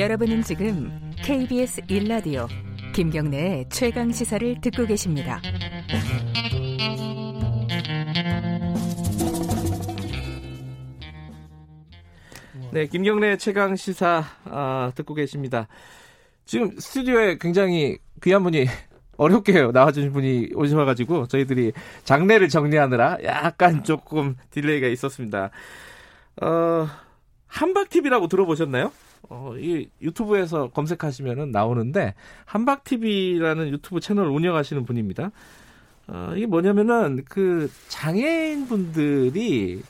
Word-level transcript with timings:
여러분은 0.00 0.40
지금 0.40 1.12
KBS 1.16 1.82
1라디오 1.82 2.48
김경래의 2.94 3.66
최강 3.68 4.10
시사를 4.10 4.58
듣고 4.62 4.86
계십니다. 4.86 5.42
네, 12.72 12.86
김경래 12.86 13.36
최강 13.36 13.76
시사 13.76 14.24
아, 14.46 14.90
듣고 14.94 15.12
계십니다. 15.12 15.68
지금 16.46 16.70
스튜디오에 16.78 17.36
굉장히 17.38 17.98
귀한 18.22 18.42
분이 18.42 18.64
어렵게 19.18 19.52
나와주신 19.70 20.14
분이 20.14 20.52
오셔가지고 20.54 21.26
저희들이 21.26 21.72
장내를 22.04 22.48
정리하느라 22.48 23.18
약간 23.24 23.84
조금 23.84 24.34
delay가 24.48 24.86
있었습니다. 24.86 25.50
어, 26.40 26.88
한박TV라고 27.48 28.28
들어보셨나요? 28.28 28.92
어, 29.30 29.54
이 29.56 29.88
유튜브에서 30.02 30.68
검색하시면은 30.70 31.52
나오는데 31.52 32.14
한박TV라는 32.46 33.68
유튜브 33.68 34.00
채널 34.00 34.26
운영하시는 34.26 34.84
분입니다. 34.84 35.30
어, 36.08 36.32
이게 36.36 36.46
뭐냐면은 36.46 37.24
그 37.28 37.70
장애인 37.88 38.66
분들이 38.66 39.80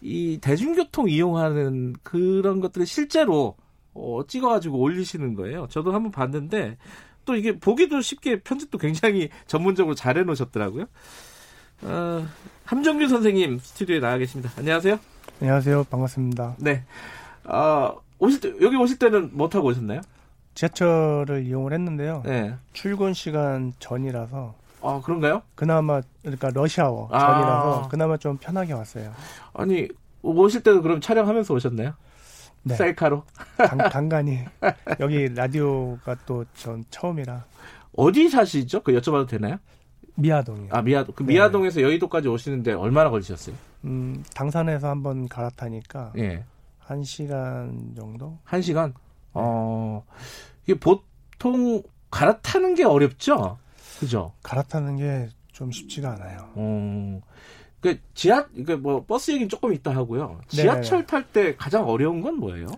이 0.00 0.38
대중교통 0.40 1.10
이용하는 1.10 1.96
그런 2.02 2.60
것들을 2.60 2.86
실제로 2.86 3.56
어, 3.92 4.22
찍어가지고 4.26 4.78
올리시는 4.78 5.34
거예요. 5.34 5.66
저도 5.68 5.92
한번 5.92 6.10
봤는데 6.10 6.78
또 7.26 7.36
이게 7.36 7.58
보기도 7.58 8.00
쉽게 8.00 8.40
편집도 8.40 8.78
굉장히 8.78 9.28
전문적으로 9.46 9.94
잘 9.94 10.16
해놓으셨더라고요. 10.16 10.86
어, 11.82 12.26
함정규 12.64 13.06
선생님 13.06 13.58
스튜디오에 13.58 14.00
나와 14.00 14.16
계십니다. 14.16 14.50
안녕하세요. 14.56 14.98
안녕하세요. 15.42 15.84
반갑습니다. 15.84 16.56
네. 16.58 16.84
어, 17.44 18.00
오실 18.18 18.40
때, 18.40 18.52
여기 18.64 18.76
오실 18.76 18.98
때는 18.98 19.30
뭐 19.32 19.48
타고 19.48 19.68
오셨나요? 19.68 20.00
지하철을 20.54 21.44
이용을 21.46 21.72
했는데요. 21.72 22.22
네. 22.24 22.54
출근 22.72 23.14
시간 23.14 23.72
전이라서. 23.78 24.54
아, 24.82 25.00
그런가요? 25.04 25.42
그나마, 25.54 26.00
그러니까 26.22 26.50
러시아워 26.52 27.08
아. 27.12 27.18
전이라서 27.18 27.88
그나마 27.88 28.16
좀 28.16 28.36
편하게 28.38 28.72
왔어요. 28.72 29.12
아니, 29.52 29.88
오실 30.22 30.62
때도 30.62 30.82
그럼 30.82 31.00
촬영하면서 31.00 31.54
오셨나요? 31.54 31.94
네. 32.64 32.74
셀카로? 32.74 33.22
간, 33.56 33.78
간간히. 33.78 34.40
여기 35.00 35.28
라디오가 35.32 36.16
또 36.26 36.44
전 36.54 36.84
처음이라. 36.90 37.44
어디 37.96 38.28
사시죠? 38.28 38.82
그 38.82 38.92
여쭤봐도 38.92 39.28
되나요? 39.28 39.56
미아동이요. 40.16 40.68
아, 40.72 40.82
미아동. 40.82 41.14
그 41.14 41.22
네. 41.22 41.34
미아동에서 41.34 41.80
여의도까지 41.82 42.26
오시는데 42.28 42.72
얼마나 42.72 43.10
걸리셨어요? 43.10 43.54
음, 43.84 44.24
당산에서 44.34 44.88
한번 44.88 45.28
갈아타니까 45.28 46.12
예. 46.18 46.44
한 46.88 47.04
시간 47.04 47.92
정도? 47.94 48.38
한 48.44 48.62
시간? 48.62 48.94
어, 49.34 50.02
이게 50.64 50.78
보통 50.78 51.82
갈아타는 52.10 52.74
게 52.74 52.84
어렵죠? 52.84 53.58
그죠? 54.00 54.32
갈아타는 54.42 54.96
게 54.96 55.28
좀 55.52 55.72
쉽지가 55.72 56.12
않아요. 56.12 56.48
어, 56.54 57.20
그 57.80 57.98
지하, 58.14 58.46
그뭐 58.46 59.04
버스 59.06 59.32
얘기는 59.32 59.48
조금 59.48 59.72
있다 59.74 59.90
하고요. 59.90 60.40
지하철 60.46 60.98
네네네. 60.98 61.06
탈때 61.06 61.56
가장 61.56 61.88
어려운 61.88 62.20
건 62.22 62.36
뭐예요? 62.36 62.68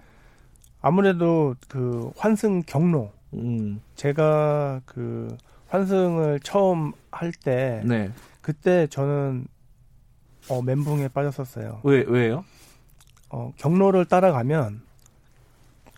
아무래도 0.80 1.54
그 1.68 2.10
환승 2.16 2.62
경로. 2.62 3.12
음, 3.34 3.82
제가 3.96 4.80
그 4.86 5.36
환승을 5.68 6.40
처음 6.40 6.92
할때 7.12 7.82
네. 7.84 8.10
그때 8.40 8.86
저는 8.86 9.46
어, 10.48 10.62
멘붕에 10.62 11.08
빠졌었어요. 11.08 11.82
왜, 11.84 12.02
왜요? 12.08 12.44
어, 13.30 13.52
경로를 13.56 14.04
따라가면 14.06 14.82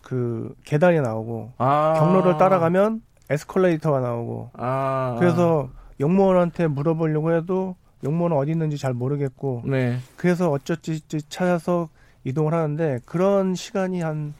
그 0.01 0.53
계단이 0.63 0.99
나오고 1.01 1.51
아. 1.57 1.93
경로를 1.97 2.37
따라가면 2.37 3.01
에스컬레이터가 3.29 3.99
나오고 3.99 4.51
아. 4.53 5.15
그래서 5.19 5.69
영무원한테 5.99 6.67
물어보려고 6.67 7.33
해도 7.35 7.75
영무원은 8.03 8.35
어디 8.37 8.51
있는지 8.51 8.77
잘 8.77 8.93
모르겠고 8.93 9.63
네. 9.65 9.97
그래서 10.17 10.51
어쩌지 10.51 11.01
찾아서 11.29 11.89
이동을 12.25 12.53
하는데 12.53 12.99
그런 13.05 13.55
시간이 13.55 14.01
한 14.01 14.33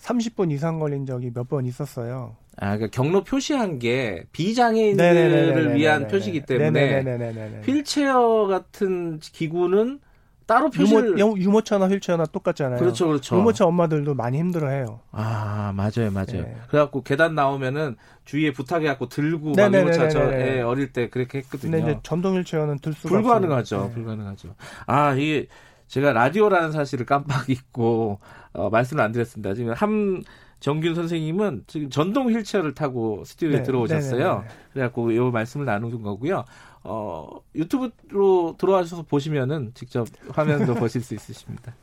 30분 0.00 0.52
이상 0.52 0.78
걸린 0.78 1.06
적이 1.06 1.32
몇 1.34 1.48
번 1.48 1.64
있었어요. 1.64 2.36
아, 2.56 2.76
그러니까 2.76 2.88
경로 2.90 3.22
표시한 3.24 3.78
게 3.78 4.24
비장애인들을 4.32 5.12
네네네네네네네. 5.14 5.74
위한 5.76 6.06
표시이기 6.08 6.42
때문에 6.42 7.02
네네네네네네. 7.02 7.60
휠체어 7.64 8.46
같은 8.46 9.18
기구는 9.20 10.00
따로 10.48 10.70
표시를 10.70 11.18
유모, 11.18 11.36
유- 11.38 11.42
유모차나 11.44 11.88
휠체어나 11.88 12.24
똑같잖아요. 12.24 12.78
그렇죠, 12.80 13.06
그렇죠. 13.06 13.36
유모차 13.36 13.66
엄마들도 13.66 14.14
많이 14.14 14.38
힘들어해요. 14.38 15.00
아, 15.12 15.72
맞아요, 15.76 16.10
맞아요. 16.10 16.42
네. 16.42 16.56
그래갖고 16.68 17.02
계단 17.02 17.34
나오면은 17.34 17.96
주위에 18.24 18.52
부탁해갖고 18.52 19.08
들고 19.10 19.52
막. 19.52 19.72
유모차 19.74 20.08
저 20.08 20.32
예, 20.32 20.62
어릴 20.62 20.92
때 20.92 21.10
그렇게 21.10 21.38
했거든요. 21.38 21.70
근데 21.70 21.90
이제 21.92 22.00
전동 22.02 22.34
휠체어는 22.36 22.78
들 22.78 22.94
수가 22.94 23.10
불가능하죠, 23.20 23.76
없어요. 23.76 23.88
네. 23.90 23.94
불가능하죠. 23.94 24.54
아, 24.86 25.12
이게 25.14 25.46
제가 25.86 26.12
라디오라는 26.14 26.72
사실을 26.72 27.04
깜빡 27.06 27.48
잊고 27.50 28.18
어, 28.54 28.70
말씀을 28.70 29.02
안 29.04 29.12
드렸습니다. 29.12 29.52
지금 29.54 29.72
함 29.74 30.22
정균 30.60 30.94
선생님은 30.96 31.64
지금 31.68 31.88
전동 31.88 32.30
휠체어를 32.30 32.74
타고 32.74 33.22
스튜디오에 33.24 33.58
네, 33.58 33.62
들어오셨어요. 33.62 34.18
네네네. 34.28 34.44
그래갖고 34.72 35.12
이 35.12 35.18
말씀을 35.30 35.66
나누는 35.66 36.02
거고요. 36.02 36.44
어, 36.90 37.28
유튜브로 37.54 38.56
들어와셔서 38.58 39.02
보시면은 39.02 39.72
직접 39.74 40.06
화면도 40.30 40.74
보실 40.76 41.02
수 41.02 41.14
있으십니다. 41.14 41.74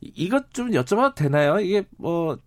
이- 0.00 0.12
이것 0.14 0.52
좀 0.54 0.70
여쭤봐도 0.70 1.14
되나요? 1.16 1.58
이게 1.58 1.82
뭐 1.96 2.38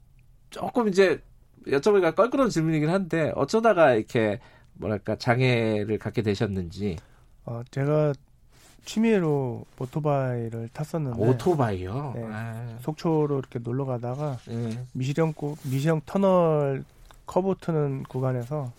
조금 0.50 0.88
이제 0.88 1.22
여쭤보기가 1.68 2.16
껄끄러운 2.16 2.50
질문이긴 2.50 2.90
한데 2.90 3.32
어쩌다가 3.36 3.94
이렇게 3.94 4.40
뭐랄까 4.76 5.18
장애를 5.18 5.98
갖게 6.00 6.22
되셨는지 6.22 6.98
어, 7.46 7.62
제가 7.72 8.14
취미로 8.86 9.66
오토바이를 9.80 10.70
탔었는데 10.72 11.20
오토바이요. 11.20 12.12
네. 12.16 12.24
아, 12.32 12.78
속초로 12.82 13.40
이렇게 13.40 13.60
놀러 13.60 13.84
가다가 13.86 14.38
예. 14.50 14.80
미시령 14.94 15.34
고 15.34 15.58
미시령 15.64 16.02
터널 16.06 16.84
커브 17.26 17.56
트는 17.60 18.04
구간에서 18.04 18.72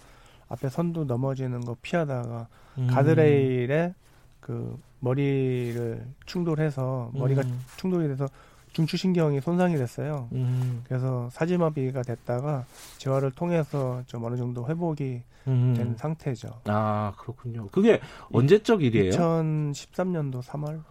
앞에 0.48 0.68
선두 0.68 1.04
넘어지는 1.04 1.60
거 1.60 1.76
피하다가 1.82 2.48
음. 2.78 2.86
가드레일에 2.88 3.94
그 4.40 4.78
머리를 5.00 6.06
충돌해서 6.24 7.10
머리가 7.14 7.42
음. 7.42 7.60
충돌이 7.76 8.08
돼서 8.08 8.28
중추신경이 8.72 9.40
손상이 9.40 9.76
됐어요. 9.76 10.28
음. 10.32 10.82
그래서 10.86 11.28
사지마비가 11.32 12.02
됐다가 12.02 12.66
재활을 12.98 13.30
통해서 13.30 14.02
좀 14.06 14.24
어느 14.24 14.36
정도 14.36 14.68
회복이 14.68 15.22
음. 15.48 15.74
된 15.76 15.96
상태죠. 15.96 16.60
아 16.66 17.12
그렇군요. 17.16 17.68
그게 17.68 18.00
언제적 18.32 18.82
일이에요? 18.82 19.12
2013년도 19.12 20.42
3월 20.42 20.82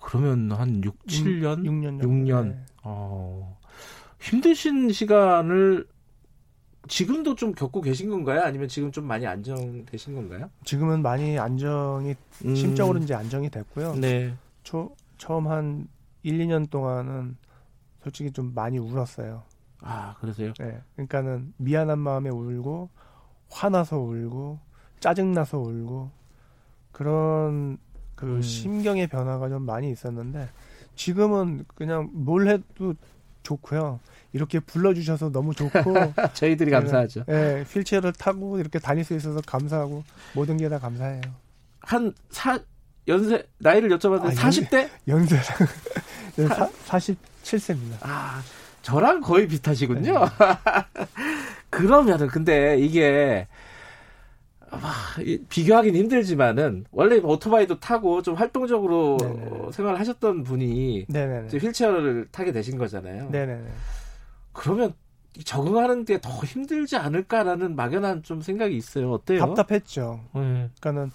그러면 0.00 0.52
한 0.52 0.82
6, 0.84 1.06
7년? 1.06 1.64
6년 1.64 2.00
정도. 2.00 2.08
6년. 2.08 2.48
네. 2.48 2.58
어, 2.82 3.58
힘드신 4.20 4.90
시간을 4.92 5.86
지금도 6.88 7.34
좀 7.34 7.52
겪고 7.52 7.80
계신 7.80 8.10
건가요? 8.10 8.42
아니면 8.42 8.68
지금 8.68 8.92
좀 8.92 9.06
많이 9.06 9.26
안정되신 9.26 10.14
건가요? 10.14 10.50
지금은 10.64 11.02
많이 11.02 11.38
안정이 11.38 12.14
음. 12.44 12.54
심적으로 12.54 12.98
이제 12.98 13.14
안정이 13.14 13.50
됐고요. 13.50 13.94
네. 13.96 14.34
초, 14.62 14.94
처음 15.18 15.48
한 15.48 15.88
1, 16.22 16.38
2년 16.38 16.68
동안은 16.70 17.36
솔직히 18.02 18.30
좀 18.30 18.52
많이 18.54 18.78
울었어요. 18.78 19.42
아 19.80 20.14
그러세요? 20.20 20.52
네. 20.58 20.80
그러니까는 20.94 21.52
미안한 21.58 21.98
마음에 21.98 22.30
울고 22.30 22.88
화나서 23.50 23.98
울고 23.98 24.58
짜증나서 25.00 25.58
울고 25.58 26.10
그런 26.92 27.78
그 28.14 28.36
음. 28.36 28.42
심경의 28.42 29.08
변화가 29.08 29.48
좀 29.48 29.62
많이 29.62 29.90
있었는데 29.90 30.48
지금은 30.94 31.64
그냥 31.74 32.08
뭘 32.12 32.48
해도 32.48 32.94
좋고요. 33.44 34.00
이렇게 34.32 34.58
불러주셔서 34.58 35.30
너무 35.30 35.54
좋고 35.54 35.94
저희들이 36.34 36.72
감사하죠. 36.72 37.24
예, 37.28 37.64
휠체어를 37.70 38.12
타고 38.14 38.58
이렇게 38.58 38.80
다닐 38.80 39.04
수 39.04 39.14
있어서 39.14 39.40
감사하고 39.46 40.02
모든 40.32 40.56
게 40.56 40.68
다 40.68 40.80
감사해요. 40.80 41.20
한 41.80 42.12
사, 42.30 42.58
연세, 43.06 43.46
나이를 43.58 43.90
여쭤봤는데 43.90 44.24
아, 44.26 44.30
40대? 44.30 44.88
연세랑 45.06 45.44
네, 46.36 46.46
사, 46.48 46.68
47세입니다. 46.88 47.98
아, 48.00 48.42
저랑 48.82 49.20
거의 49.20 49.46
비슷하시군요. 49.46 50.14
그러면은, 51.70 52.26
근데 52.28 52.76
이게, 52.78 53.46
비교하기는 55.48 55.98
힘들지만은, 56.00 56.84
원래 56.90 57.18
오토바이도 57.18 57.80
타고 57.80 58.22
좀 58.22 58.34
활동적으로 58.34 59.16
네네. 59.18 59.46
어, 59.50 59.70
생활을 59.72 59.98
하셨던 60.00 60.42
분이. 60.44 61.06
이제 61.46 61.58
휠체어를 61.58 62.28
타게 62.30 62.52
되신 62.52 62.78
거잖아요. 62.78 63.28
네네네. 63.30 63.68
그러면 64.52 64.94
이 65.36 65.42
적응하는 65.42 66.04
게 66.04 66.18
더 66.20 66.30
힘들지 66.30 66.96
않을까라는 66.96 67.74
막연한 67.74 68.22
좀 68.22 68.40
생각이 68.40 68.76
있어요. 68.76 69.10
어때요? 69.12 69.40
답답했죠. 69.40 70.20
네. 70.34 70.70
그러니까는 70.80 71.10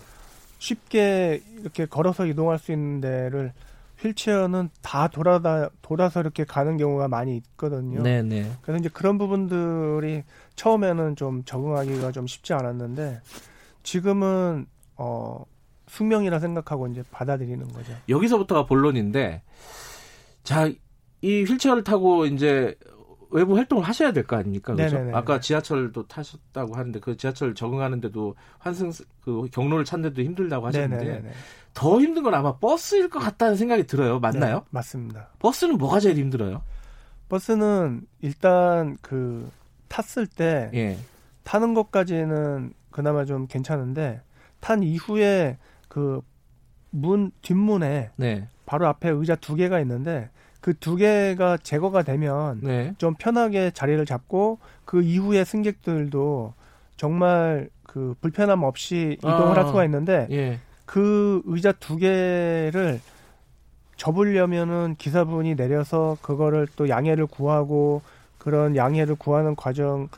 쉽게 0.57 1.41
이렇게 1.61 1.85
걸어서 1.85 2.25
이동할 2.25 2.59
수 2.59 2.71
있는 2.73 2.99
데를 2.99 3.53
휠체어는 3.99 4.69
다 4.81 5.07
돌아다 5.07 5.69
돌아서 5.81 6.19
이렇게 6.21 6.43
가는 6.43 6.77
경우가 6.77 7.07
많이 7.07 7.35
있거든요. 7.37 8.01
네네. 8.03 8.51
그래서 8.61 8.79
이제 8.79 8.89
그런 8.91 9.17
부분들이 9.17 10.23
처음에는 10.55 11.15
좀 11.15 11.43
적응하기가 11.45 12.11
좀 12.11 12.27
쉽지 12.27 12.53
않았는데 12.53 13.21
지금은 13.83 14.65
어 14.95 15.43
숙명이라 15.87 16.39
생각하고 16.39 16.87
이제 16.87 17.03
받아들이는 17.11 17.67
거죠. 17.73 17.93
여기서부터가 18.07 18.65
본론인데 18.65 19.41
자 20.43 20.69
이 21.21 21.43
휠체어를 21.43 21.83
타고 21.83 22.25
이제 22.25 22.75
외부 23.31 23.55
활동을 23.57 23.83
하셔야 23.83 24.13
될 24.13 24.23
거 24.25 24.37
아닙니까? 24.37 24.73
그렇죠? 24.73 24.95
네네네. 24.95 25.17
아까 25.17 25.39
지하철도 25.39 26.07
타셨다고 26.07 26.75
하는데 26.75 26.99
그 27.01 27.17
지하철 27.17 27.53
적응하는데도 27.53 28.35
환승 28.57 28.91
그 29.21 29.47
경로를 29.51 29.83
찾는데도 29.85 30.21
힘들다고 30.23 30.67
하셨는데 30.67 31.03
네네네. 31.03 31.31
더 31.73 31.99
힘든 31.99 32.23
건 32.23 32.33
아마 32.35 32.55
버스일 32.57 33.09
것 33.09 33.19
같다는 33.19 33.55
생각이 33.57 33.85
들어요. 33.85 34.19
맞나요? 34.19 34.55
네, 34.59 34.61
맞습니다. 34.69 35.27
버스는 35.39 35.77
뭐가 35.77 35.99
제일 35.99 36.15
힘들어요? 36.17 36.61
버스는 37.27 38.01
일단 38.21 38.97
그 39.01 39.51
탔을 39.89 40.25
때 40.25 40.71
예. 40.73 40.97
타는 41.43 41.73
것까지는 41.73 42.73
그나마 42.99 43.23
좀 43.23 43.47
괜찮은데 43.47 44.21
탄 44.59 44.83
이후에 44.83 45.57
그 45.87 46.21
문 46.91 47.31
뒷문에 47.41 48.09
네. 48.15 48.47
바로 48.65 48.87
앞에 48.87 49.09
의자 49.09 49.35
두 49.35 49.55
개가 49.55 49.79
있는데 49.81 50.29
그 50.61 50.73
두 50.73 50.95
개가 50.95 51.57
제거가 51.57 52.03
되면 52.03 52.59
네. 52.61 52.93
좀 52.97 53.13
편하게 53.17 53.71
자리를 53.71 54.03
잡고 54.05 54.59
그 54.85 55.01
이후에 55.01 55.45
승객들도 55.45 56.53
정말 56.97 57.69
그 57.83 58.15
불편함 58.21 58.63
없이 58.63 59.17
이동을 59.19 59.57
아. 59.57 59.61
할 59.61 59.67
수가 59.67 59.85
있는데 59.85 60.27
예. 60.31 60.59
그 60.85 61.41
의자 61.45 61.71
두 61.71 61.95
개를 61.95 62.99
접으려면은 63.95 64.95
기사분이 64.97 65.55
내려서 65.55 66.17
그거를 66.21 66.67
또 66.75 66.89
양해를 66.89 67.27
구하고 67.27 68.01
그런 68.37 68.75
양해를 68.75 69.15
구하는 69.15 69.55
과정 69.55 70.09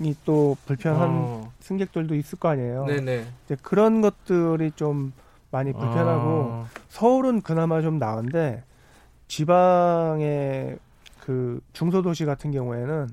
이또 0.00 0.56
불편한 0.66 1.10
어. 1.10 1.52
승객들도 1.60 2.14
있을 2.14 2.38
거 2.38 2.48
아니에요. 2.48 2.86
네네. 2.86 3.26
이제 3.44 3.56
그런 3.62 4.00
것들이 4.00 4.72
좀 4.72 5.12
많이 5.50 5.72
불편하고 5.72 6.48
아. 6.50 6.66
서울은 6.88 7.42
그나마 7.42 7.80
좀 7.80 7.98
나은데 7.98 8.64
지방의 9.28 10.78
그 11.20 11.60
중소도시 11.72 12.24
같은 12.24 12.50
경우에는 12.50 13.08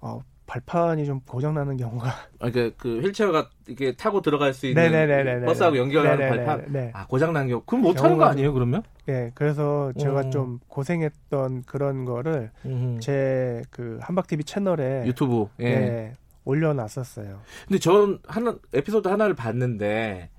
어, 0.00 0.22
발판이 0.50 1.06
좀 1.06 1.20
고장 1.20 1.54
나는 1.54 1.76
경우가 1.76 2.08
아, 2.40 2.50
그, 2.50 2.74
그 2.76 3.00
휠체어가 3.00 3.50
이렇게 3.68 3.94
타고 3.94 4.20
들어갈 4.20 4.52
수 4.52 4.66
있는 4.66 4.82
네네네네네. 4.90 5.46
버스하고 5.46 5.76
연결하는 5.78 6.18
네네네. 6.18 6.44
발판. 6.44 6.72
네. 6.72 6.90
아 6.92 7.06
고장 7.06 7.32
난 7.32 7.46
경우. 7.46 7.62
그럼 7.64 7.82
못 7.82 7.94
타는 7.94 8.18
거 8.18 8.24
아니에요? 8.24 8.52
그러면? 8.52 8.82
네, 9.06 9.30
그래서 9.36 9.92
제가 9.98 10.22
오. 10.26 10.30
좀 10.30 10.58
고생했던 10.66 11.62
그런 11.66 12.04
거를 12.04 12.50
음. 12.64 12.98
제그 13.00 14.00
한박 14.02 14.26
TV 14.26 14.42
채널에 14.42 15.06
유튜브. 15.06 15.46
예. 15.60 15.64
네, 15.64 16.14
올려놨었어요. 16.44 17.42
근데 17.68 17.78
전 17.78 18.18
하나 18.26 18.56
에피소드 18.74 19.06
하나를 19.06 19.36
봤는데 19.36 20.30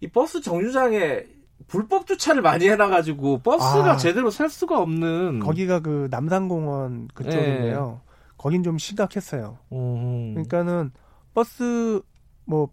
이 0.00 0.06
버스 0.06 0.40
정류장에 0.40 1.24
불법 1.66 2.06
주차를 2.06 2.42
많이 2.42 2.68
해놔가지고 2.68 3.38
버스가 3.38 3.92
아. 3.92 3.96
제대로 3.96 4.30
살 4.30 4.48
수가 4.48 4.80
없는. 4.80 5.40
거기가 5.40 5.80
그 5.80 6.06
남산공원 6.12 7.08
그쪽인데요. 7.12 8.00
네. 8.06 8.11
거긴 8.42 8.64
좀 8.64 8.76
심각했어요. 8.76 9.56
음. 9.70 10.32
그러니까는 10.34 10.90
버스 11.32 12.02
뭐 12.44 12.68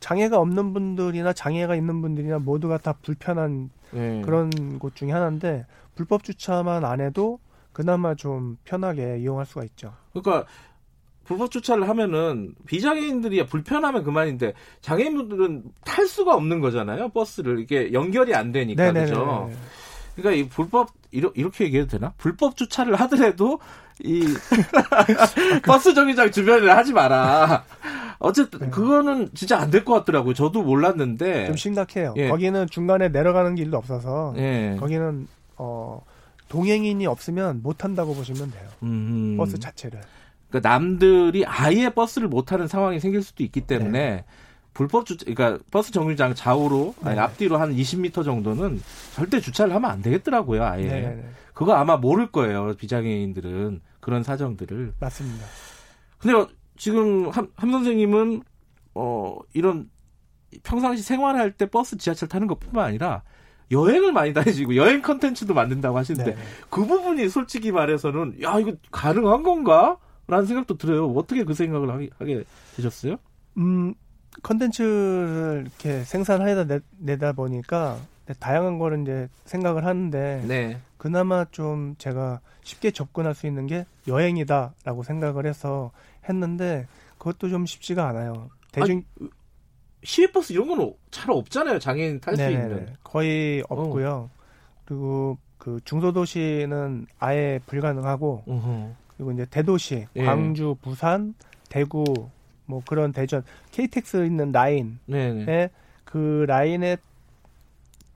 장애가 0.00 0.38
없는 0.38 0.74
분들이나 0.74 1.32
장애가 1.32 1.74
있는 1.74 2.02
분들이나 2.02 2.38
모두가 2.40 2.76
다 2.76 2.92
불편한 3.00 3.70
예. 3.94 4.20
그런 4.22 4.78
곳 4.78 4.94
중에 4.94 5.12
하나인데 5.12 5.64
불법 5.94 6.24
주차만 6.24 6.84
안 6.84 7.00
해도 7.00 7.38
그나마 7.72 8.14
좀 8.14 8.58
편하게 8.64 9.18
이용할 9.18 9.46
수가 9.46 9.64
있죠. 9.64 9.94
그러니까 10.12 10.46
불법 11.24 11.50
주차를 11.50 11.88
하면은 11.88 12.54
비장애인들이 12.66 13.46
불편하면 13.46 14.04
그만인데 14.04 14.52
장애인분들은 14.82 15.64
탈 15.86 16.06
수가 16.06 16.34
없는 16.34 16.60
거잖아요. 16.60 17.08
버스를 17.08 17.60
이게 17.60 17.94
연결이 17.94 18.34
안 18.34 18.52
되니까 18.52 18.92
그죠. 18.92 19.50
그러니까 20.14 20.32
이 20.32 20.48
불법 20.48 20.90
이러, 21.16 21.32
이렇게 21.34 21.64
얘기해도 21.64 21.98
되나? 21.98 22.12
불법 22.18 22.56
주차를 22.56 22.94
하더라도 22.96 23.58
이 24.02 24.22
버스 25.64 25.94
정류장 25.94 26.30
주변에 26.30 26.70
하지 26.70 26.92
마라. 26.92 27.64
어쨌든 28.18 28.58
네. 28.60 28.70
그거는 28.70 29.30
진짜 29.34 29.58
안 29.58 29.70
될 29.70 29.84
것 29.84 29.94
같더라고요. 29.94 30.34
저도 30.34 30.62
몰랐는데. 30.62 31.46
좀 31.46 31.56
심각해요. 31.56 32.14
예. 32.16 32.28
거기는 32.28 32.66
중간에 32.70 33.08
내려가는 33.08 33.54
길도 33.54 33.76
없어서 33.76 34.34
예. 34.36 34.76
거기는 34.78 35.26
어 35.56 36.02
동행인이 36.48 37.06
없으면 37.06 37.62
못 37.62 37.84
한다고 37.84 38.14
보시면 38.14 38.50
돼요. 38.50 38.68
음. 38.82 39.36
버스 39.36 39.58
자체를. 39.58 40.00
그러니까 40.50 40.68
남들이 40.68 41.44
아예 41.46 41.90
버스를 41.90 42.28
못 42.28 42.44
타는 42.46 42.68
상황이 42.68 43.00
생길 43.00 43.22
수도 43.22 43.42
있기 43.42 43.62
때문에 43.62 44.24
불법 44.76 45.06
주차, 45.06 45.24
그러니까 45.24 45.58
버스 45.70 45.90
정류장 45.90 46.34
좌우로 46.34 46.94
아니 47.02 47.14
네. 47.14 47.22
앞뒤로 47.22 47.56
한 47.56 47.74
20m 47.74 48.22
정도는 48.22 48.82
절대 49.14 49.40
주차를 49.40 49.74
하면 49.74 49.90
안 49.90 50.02
되겠더라고요. 50.02 50.62
아예. 50.62 50.84
네네네. 50.84 51.24
그거 51.54 51.72
아마 51.72 51.96
모를 51.96 52.30
거예요. 52.30 52.74
비장애인들은 52.74 53.80
그런 54.00 54.22
사정들을. 54.22 54.92
맞습니다. 55.00 55.46
근데 56.18 56.36
어, 56.36 56.48
지금 56.76 57.30
함, 57.30 57.48
함 57.56 57.72
선생님은 57.72 58.42
어 58.94 59.38
이런 59.54 59.88
평상시 60.62 61.02
생활할 61.02 61.52
때 61.52 61.64
버스 61.64 61.96
지하철 61.96 62.28
타는 62.28 62.46
것뿐만 62.46 62.84
아니라 62.84 63.22
여행을 63.70 64.12
많이 64.12 64.34
다니시고 64.34 64.76
여행 64.76 65.00
컨텐츠도 65.00 65.54
만든다고 65.54 65.96
하시는데 65.96 66.34
네. 66.34 66.42
그 66.68 66.84
부분이 66.84 67.30
솔직히 67.30 67.72
말해서는 67.72 68.42
야 68.42 68.58
이거 68.58 68.74
가능한 68.90 69.42
건가? 69.42 69.96
라는 70.28 70.44
생각도 70.44 70.76
들어요. 70.76 71.06
어떻게 71.12 71.44
그 71.44 71.54
생각을 71.54 71.90
하게, 71.90 72.10
하게 72.18 72.44
되셨어요? 72.74 73.16
음, 73.56 73.94
컨텐츠를 74.42 75.62
이렇게 75.66 76.04
생산하다 76.04 76.64
내, 76.64 76.80
내다 76.98 77.32
보니까 77.32 77.98
다양한 78.40 78.78
거를 78.78 79.02
이제 79.02 79.28
생각을 79.44 79.84
하는데 79.84 80.44
네. 80.46 80.78
그나마 80.98 81.44
좀 81.50 81.94
제가 81.98 82.40
쉽게 82.62 82.90
접근할 82.90 83.34
수 83.34 83.46
있는 83.46 83.66
게 83.66 83.86
여행이다라고 84.08 85.02
생각을 85.04 85.46
해서 85.46 85.92
했는데 86.28 86.86
그것도 87.18 87.48
좀 87.48 87.66
쉽지가 87.66 88.06
않아요. 88.08 88.50
대중 88.72 89.02
시외버스 90.02 90.52
이런 90.52 90.68
건 90.68 90.92
잘 91.10 91.30
없잖아요. 91.30 91.78
장애인 91.78 92.20
탈 92.20 92.36
수. 92.36 92.42
있는. 92.42 92.94
거의 93.02 93.62
없고요. 93.68 94.28
그리고 94.84 95.38
그 95.58 95.80
중소도시는 95.84 97.06
아예 97.18 97.58
불가능하고 97.66 98.44
어허. 98.46 98.94
그리고 99.16 99.32
이제 99.32 99.46
대도시 99.46 100.06
예. 100.14 100.24
광주, 100.24 100.76
부산, 100.82 101.34
대구 101.70 102.04
뭐 102.66 102.82
그런 102.86 103.12
대전 103.12 103.42
KTX 103.70 104.26
있는 104.26 104.52
라인에 104.52 104.96
네네. 105.06 105.70
그 106.04 106.44
라인에 106.46 106.96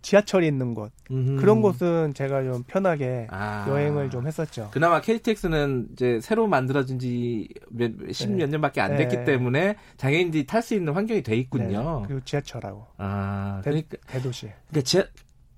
지하철이 0.02 0.46
있는 0.46 0.72
곳 0.74 0.92
음흠. 1.10 1.40
그런 1.40 1.60
곳은 1.60 2.14
제가 2.14 2.42
좀 2.42 2.62
편하게 2.66 3.26
아. 3.30 3.66
여행을 3.68 4.08
좀 4.08 4.26
했었죠. 4.26 4.70
그나마 4.72 5.00
KTX는 5.00 5.88
이제 5.92 6.20
새로 6.22 6.46
만들어진 6.46 6.98
지몇 6.98 8.12
십몇 8.12 8.48
년밖에 8.48 8.80
안 8.80 8.96
됐기 8.96 9.16
네. 9.16 9.24
때문에 9.24 9.76
장애인들이 9.98 10.46
탈 10.46 10.62
수 10.62 10.74
있는 10.74 10.94
환경이 10.94 11.22
돼 11.22 11.36
있군요. 11.36 12.00
네, 12.00 12.06
그리고 12.06 12.24
지하철하고 12.24 12.86
아, 12.96 13.60
대, 13.62 13.70
그러니까, 13.70 13.96
대도시. 14.06 14.50
그러니까 14.68 14.80
제, 14.84 15.06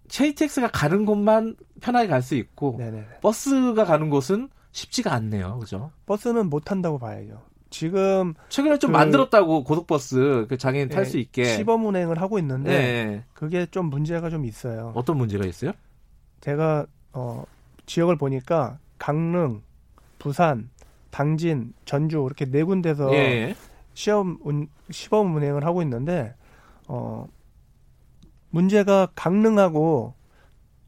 KTX가 0.09 0.69
가는 0.73 1.05
곳만 1.07 1.55
편하게 1.81 2.09
갈 2.09 2.23
수 2.23 2.35
있고 2.35 2.77
네네. 2.79 3.05
버스가 3.21 3.85
가는 3.85 4.11
곳은 4.11 4.49
쉽지가 4.73 5.13
않네요. 5.13 5.59
그죠? 5.61 5.93
버스는 6.07 6.49
못 6.51 6.65
탄다고 6.65 6.99
봐야죠. 6.99 7.43
지금 7.73 8.35
최근에 8.49 8.79
좀 8.79 8.93
그- 8.93 8.97
만들었다고 8.99 9.65
고속버스 9.65 10.47
그 10.49 10.57
장애인 10.57 10.89
탈 10.91 11.01
예, 11.01 11.05
수 11.05 11.19
있게. 11.19 11.45
시범 11.45 11.85
운행을 11.87 12.21
하고 12.21 12.39
있는데 12.39 12.71
네. 12.71 13.25
그게 13.35 13.67
좀 13.67 13.87
문제가 13.87 14.31
좀 14.31 14.45
있어요. 14.45 14.93
어떤 14.95 15.17
문제가 15.17 15.45
있어요? 15.47 15.73
제가 16.41 16.87
어, 17.13 17.45
지역을 17.87 18.17
보니까 18.17 18.79
강릉, 18.99 19.63
부산, 20.19 20.71
당진, 21.11 21.73
전주 21.85 22.23
이렇게 22.27 22.45
네 22.45 22.63
군데서 22.63 23.13
예. 23.15 23.55
시험 23.95 24.39
운, 24.43 24.69
시범 24.91 25.35
운행을 25.35 25.65
하고 25.65 25.83
있는데 25.83 26.35
어, 26.87 27.27
문제가 28.51 29.09
강릉하고 29.15 30.15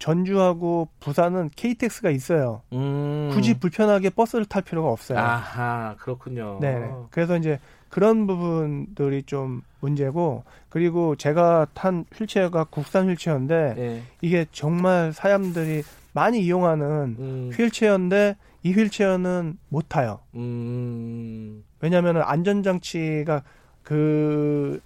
전주하고 0.04 0.88
부산은 1.00 1.48
KTX가 1.56 2.10
있어요. 2.10 2.60
음. 2.74 3.30
굳이 3.32 3.58
불편하게 3.58 4.10
버스를 4.10 4.44
탈 4.44 4.60
필요가 4.60 4.90
없어요. 4.90 5.18
아하, 5.18 5.96
그렇군요. 5.98 6.58
네. 6.60 6.90
그래서 7.10 7.38
이제 7.38 7.58
그런 7.88 8.26
부분들이 8.26 9.22
좀 9.22 9.62
문제고 9.80 10.44
그리고 10.68 11.16
제가 11.16 11.68
탄 11.72 12.04
휠체어가 12.14 12.64
국산 12.64 13.08
휠체어인데 13.08 13.74
예. 13.78 14.02
이게 14.20 14.44
정말 14.52 15.14
사람들이 15.14 15.82
많이 16.12 16.40
이용하는 16.40 17.16
음. 17.18 17.50
휠체어인데 17.54 18.36
이 18.62 18.72
휠체어는 18.72 19.56
못 19.70 19.88
타요. 19.88 20.20
음. 20.34 21.64
왜냐하면 21.80 22.20
안전장치가 22.20 23.42
그 23.82 24.82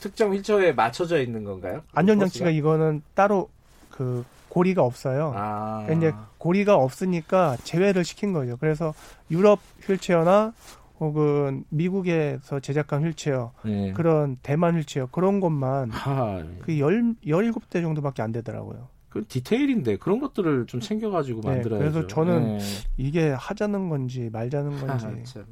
특정 0.00 0.34
휠체어에 0.34 0.72
맞춰져 0.72 1.22
있는 1.22 1.44
건가요? 1.44 1.82
안전장치가? 1.92 2.50
이거는 2.50 3.02
따로 3.14 3.48
그그 3.90 4.24
고리가 4.50 4.82
없어요. 4.82 5.32
아. 5.34 5.84
그러니까 5.86 6.08
이제 6.08 6.16
고리가 6.38 6.74
없으니까 6.76 7.56
제외를 7.64 8.04
시킨 8.04 8.32
거죠. 8.32 8.56
그래서 8.58 8.92
유럽 9.30 9.60
휠체어나 9.86 10.52
혹은 10.98 11.64
미국에서 11.70 12.60
제작한 12.60 13.02
휠체어, 13.04 13.52
네. 13.64 13.92
그런 13.94 14.36
대만 14.42 14.76
휠체어 14.76 15.06
그런 15.10 15.40
것만 15.40 15.90
아, 15.94 16.44
그 16.60 16.78
열, 16.78 17.14
17대 17.24 17.80
정도밖에 17.80 18.20
안 18.22 18.32
되더라고요. 18.32 18.88
그 19.08 19.24
디테일인데 19.26 19.96
그런 19.96 20.20
것들을 20.20 20.66
좀 20.66 20.80
챙겨가지고 20.80 21.40
네, 21.40 21.48
만들어야죠. 21.48 21.78
그래서 21.92 22.06
저는 22.06 22.58
네. 22.58 22.64
이게 22.98 23.30
하자는 23.30 23.88
건지 23.88 24.28
말자는 24.32 24.78
건지. 24.86 25.06
아, 25.06 25.22
참. 25.24 25.46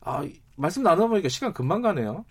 아, 0.00 0.22
이- 0.24 0.40
말씀 0.56 0.82
나눠보니까 0.82 1.28
시간 1.28 1.52
금방 1.52 1.80
가네요. 1.82 2.24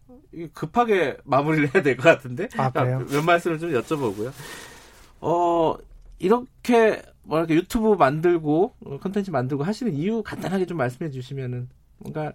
급하게 0.54 1.18
마무리를 1.24 1.74
해야 1.74 1.82
될 1.82 1.96
것 1.96 2.04
같은데. 2.04 2.50
아, 2.58 2.70
그래요? 2.70 3.04
몇 3.10 3.24
말씀을 3.24 3.58
좀 3.58 3.72
여쭤보고요. 3.72 4.32
어, 5.22 5.76
이렇게 6.20 7.02
뭐랄까 7.24 7.54
유튜브 7.54 7.96
만들고 7.96 8.74
어, 8.86 8.98
컨텐츠 9.00 9.32
만들고 9.32 9.64
하시는 9.64 9.94
이유 9.94 10.24
간단하게 10.24 10.66
좀 10.66 10.78
말씀해 10.78 11.12
주시면은 11.12 11.70
뭔가 12.00 12.34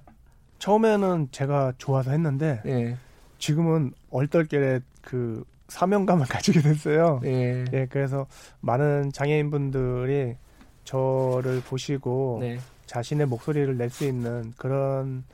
처음에는 0.58 1.28
제가 1.32 1.72
좋아서 1.78 2.10
했는데 2.12 2.60
예. 2.66 2.96
지금은 3.38 3.92
얼떨결에 4.10 4.80
그 5.00 5.44
사명감을 5.68 6.26
가지게 6.28 6.60
됐어요. 6.60 7.20
예. 7.24 7.64
예, 7.72 7.86
그래서 7.90 8.26
많은 8.60 9.10
장애인분들이 9.12 10.36
저를 10.84 11.60
보시고 11.62 12.38
네. 12.40 12.58
자신의 12.86 13.26
목소리를 13.26 13.76
낼 13.76 13.88
수 13.90 14.04
있는 14.04 14.52
그런 14.56 15.24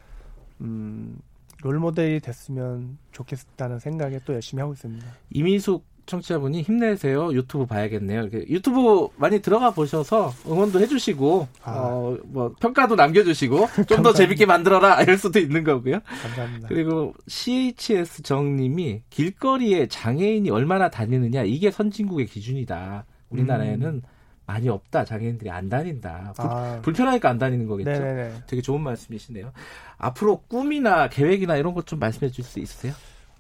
음, 0.60 1.18
롤모델이 1.62 2.20
됐으면 2.20 2.98
좋겠다는 3.12 3.78
생각에 3.80 4.20
또 4.24 4.34
열심히 4.34 4.60
하고 4.60 4.72
있습니다. 4.74 5.06
이미숙 5.30 5.84
청취자분이 6.08 6.62
힘내세요. 6.62 7.32
유튜브 7.32 7.66
봐야겠네요. 7.66 8.22
이렇게 8.22 8.38
유튜브 8.48 9.08
많이 9.16 9.40
들어가 9.40 9.70
보셔서 9.70 10.32
응원도 10.46 10.80
해주시고 10.80 11.46
아. 11.62 11.70
어, 11.72 12.18
뭐 12.24 12.54
평가도 12.58 12.96
남겨주시고 12.96 13.68
좀 13.86 14.02
더 14.02 14.12
재밌게 14.12 14.46
만들어라 14.46 15.00
이럴 15.02 15.18
수도 15.18 15.38
있는 15.38 15.62
거고요. 15.64 16.00
감사합니다. 16.22 16.68
그리고 16.68 17.14
CHS 17.28 18.22
정님이 18.22 19.02
길거리에 19.10 19.86
장애인이 19.88 20.50
얼마나 20.50 20.88
다니느냐 20.90 21.42
이게 21.44 21.70
선진국의 21.70 22.26
기준이다. 22.26 23.04
우리나라에는 23.30 24.02
많이 24.46 24.68
없다. 24.70 25.04
장애인들이 25.04 25.50
안 25.50 25.68
다닌다. 25.68 26.32
불, 26.34 26.44
음. 26.46 26.50
아, 26.50 26.80
불편하니까 26.80 27.28
안 27.28 27.38
다니는 27.38 27.66
거겠죠. 27.66 27.90
네네네. 27.90 28.32
되게 28.46 28.62
좋은 28.62 28.80
말씀이시네요. 28.80 29.52
앞으로 29.98 30.38
꿈이나 30.48 31.08
계획이나 31.10 31.56
이런 31.56 31.74
것 31.74 31.84
좀 31.84 31.98
말씀해 31.98 32.30
줄 32.30 32.44
수 32.44 32.58
있으세요? 32.58 32.94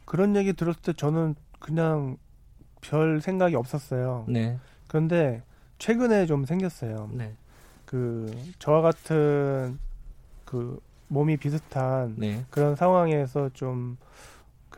그런 0.04 0.36
얘기 0.36 0.52
들었을 0.52 0.82
때 0.82 0.92
저는 0.92 1.34
그냥 1.58 2.18
별 2.80 3.20
생각이 3.20 3.54
없었어요. 3.54 4.24
네, 4.28 4.58
그런데 4.86 5.42
최근에 5.78 6.26
좀 6.26 6.44
생겼어요. 6.44 7.10
네, 7.12 7.34
그 7.84 8.34
저와 8.58 8.80
같은 8.82 9.78
그 10.44 10.80
몸이 11.08 11.36
비슷한 11.36 12.14
네. 12.16 12.44
그런 12.50 12.76
상황에서 12.76 13.50
좀 13.54 13.96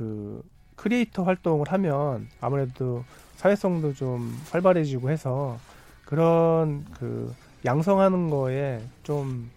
그 0.00 0.42
크리에이터 0.76 1.24
활동을 1.24 1.70
하면 1.72 2.26
아무래도 2.40 3.04
사회성도 3.36 3.92
좀 3.92 4.34
활발해지고 4.50 5.10
해서 5.10 5.58
그런 6.06 6.86
그 6.98 7.34
양성하는 7.66 8.30
거에 8.30 8.82
좀 9.02 9.50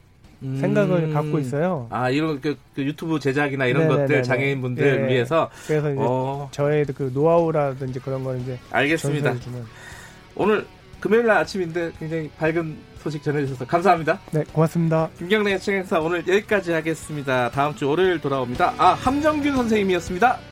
음. 0.43 0.57
생각을 0.59 1.13
갖고 1.13 1.39
있어요. 1.39 1.87
아 1.89 2.09
이런 2.09 2.39
그, 2.41 2.55
그 2.75 2.83
유튜브 2.83 3.19
제작이나 3.19 3.65
이런 3.65 3.83
네네네네. 3.83 4.07
것들 4.07 4.23
장애인분들 4.23 5.03
예. 5.03 5.13
위해서 5.13 5.49
그래서 5.67 5.91
이제 5.91 5.99
어 6.01 6.49
저의 6.51 6.85
그 6.85 7.11
노하우라든지 7.13 7.99
그런 7.99 8.23
걸 8.23 8.39
이제 8.41 8.59
알겠습니다. 8.71 9.35
오늘 10.35 10.65
금요일 10.99 11.25
날 11.25 11.37
아침인데 11.37 11.91
굉장히 11.99 12.29
밝은 12.37 12.77
소식 12.99 13.21
전해주셔서 13.21 13.65
감사합니다. 13.65 14.19
네, 14.31 14.43
고맙습니다. 14.53 15.09
김경래 15.17 15.57
최강사 15.57 15.99
오늘 15.99 16.19
여기까지 16.19 16.71
하겠습니다. 16.71 17.49
다음 17.51 17.75
주 17.75 17.89
월요일 17.89 18.19
돌아옵니다. 18.19 18.73
아 18.77 18.93
함정균 18.93 19.55
선생님이었습니다. 19.55 20.51